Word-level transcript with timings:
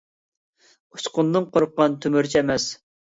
ئۇچقۇندىن 0.95 1.47
قورققان 1.57 1.99
تۆمۈرچى 2.07 2.41
ئەمەس. 2.43 2.67